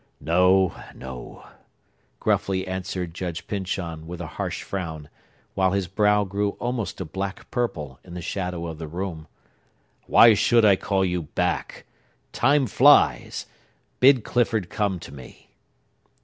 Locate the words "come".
14.71-14.97